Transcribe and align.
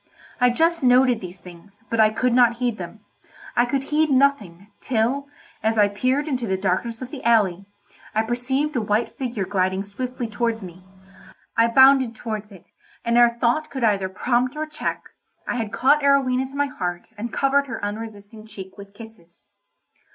I 0.39 0.49
just 0.49 0.81
noted 0.81 1.21
these 1.21 1.37
things, 1.37 1.83
but 1.91 1.99
I 1.99 2.09
could 2.09 2.33
not 2.33 2.55
heed 2.55 2.79
them. 2.79 3.01
I 3.55 3.65
could 3.67 3.83
heed 3.93 4.09
nothing, 4.09 4.71
till, 4.79 5.27
as 5.61 5.77
I 5.77 5.89
peered 5.89 6.27
into 6.27 6.47
the 6.47 6.57
darkness 6.57 7.03
of 7.03 7.11
the 7.11 7.23
alley, 7.23 7.67
I 8.15 8.23
perceived 8.23 8.75
a 8.75 8.81
white 8.81 9.11
figure 9.11 9.45
gliding 9.45 9.83
swiftly 9.83 10.27
towards 10.27 10.63
me. 10.63 10.83
I 11.55 11.67
bounded 11.67 12.15
towards 12.15 12.51
it, 12.51 12.65
and 13.05 13.15
ere 13.15 13.29
thought 13.39 13.69
could 13.69 13.83
either 13.83 14.09
prompt 14.09 14.55
or 14.55 14.65
check, 14.65 15.03
I 15.47 15.57
had 15.57 15.71
caught 15.71 16.01
Arowhena 16.01 16.47
to 16.49 16.55
my 16.55 16.65
heart 16.65 17.13
and 17.15 17.31
covered 17.31 17.67
her 17.67 17.79
unresisting 17.85 18.47
cheek 18.47 18.79
with 18.79 18.95
kisses. 18.95 19.49